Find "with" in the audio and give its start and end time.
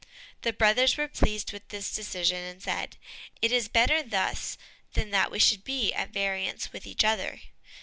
1.53-1.67, 6.73-6.87